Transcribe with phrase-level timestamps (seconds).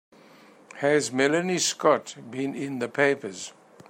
[0.77, 3.53] Has Melanie Scott been in the papers?